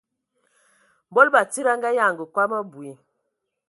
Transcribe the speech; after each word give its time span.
Mbol 1.09 1.27
batsidi 1.33 1.69
a 1.73 1.75
nganyanga 1.77 2.23
kom 2.33 2.51
abui, 2.59 2.91